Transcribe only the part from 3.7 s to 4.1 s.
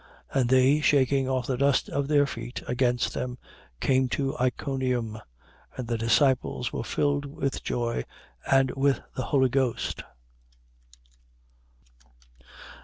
came